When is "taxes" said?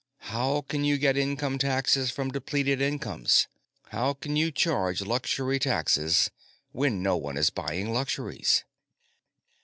1.59-2.09, 5.59-6.31